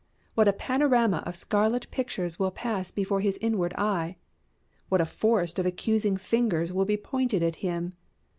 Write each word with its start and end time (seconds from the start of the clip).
What 0.33 0.47
a 0.47 0.53
panorama 0.53 1.17
of 1.27 1.35
scarlet 1.35 1.85
pictures 1.91 2.39
will 2.39 2.49
pass 2.49 2.89
before 2.89 3.21
his 3.21 3.37
inward 3.39 3.71
eye! 3.77 4.17
What 4.89 4.99
a 4.99 5.05
forest 5.05 5.59
of 5.59 5.67
accusing 5.67 6.17
fingers 6.17 6.73
will 6.73 6.85
be 6.85 6.97
pointed 6.97 7.43
at 7.43 7.57
him! 7.57 7.93